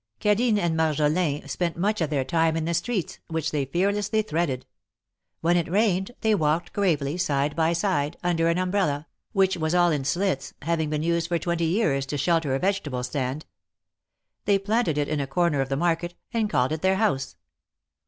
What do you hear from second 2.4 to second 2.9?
in the